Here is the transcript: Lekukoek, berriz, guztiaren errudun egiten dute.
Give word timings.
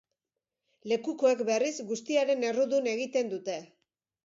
Lekukoek, 0.91 1.43
berriz, 1.51 1.75
guztiaren 1.91 2.49
errudun 2.51 2.91
egiten 2.97 3.33
dute. 3.37 3.63